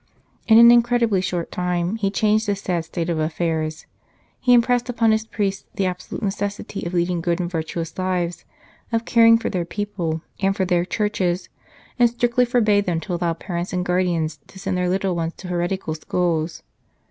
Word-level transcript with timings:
In 0.47 0.57
an 0.57 0.71
incredibly 0.71 1.21
short 1.21 1.51
time 1.51 1.95
he 1.95 2.09
changed 2.09 2.47
this 2.47 2.61
sad 2.63 2.85
state 2.85 3.07
of 3.07 3.19
affairs. 3.19 3.85
He 4.39 4.51
impressed 4.55 4.89
upon 4.89 5.11
his 5.11 5.27
priests 5.27 5.65
the 5.75 5.85
absolute 5.85 6.23
necessity 6.23 6.87
of 6.87 6.93
leading 6.95 7.21
good 7.21 7.39
and 7.39 7.51
virtuous 7.51 7.95
lives, 7.99 8.43
of 8.91 9.05
caring 9.05 9.37
for 9.37 9.51
their 9.51 9.63
people 9.63 10.23
and 10.39 10.55
for 10.57 10.65
their 10.65 10.85
churches, 10.85 11.49
and 11.99 12.09
strictly 12.09 12.45
forbade 12.45 12.87
them 12.87 12.99
to 13.01 13.13
allow 13.13 13.33
parents 13.33 13.73
and 13.73 13.85
guardians 13.85 14.39
to 14.47 14.57
send 14.57 14.75
their 14.75 14.89
little 14.89 15.15
ones 15.15 15.33
to 15.37 15.49
heretical 15.49 15.93
schools. 15.93 16.63